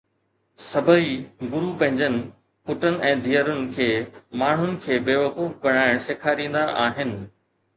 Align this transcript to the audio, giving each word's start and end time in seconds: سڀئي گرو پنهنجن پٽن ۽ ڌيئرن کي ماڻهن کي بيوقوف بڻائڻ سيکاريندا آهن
سڀئي 0.69 1.11
گرو 1.51 1.69
پنهنجن 1.83 2.15
پٽن 2.69 2.97
۽ 3.11 3.13
ڌيئرن 3.27 3.61
کي 3.75 3.87
ماڻهن 4.43 4.75
کي 4.87 4.99
بيوقوف 5.11 5.55
بڻائڻ 5.67 6.03
سيکاريندا 6.09 6.65
آهن 6.87 7.17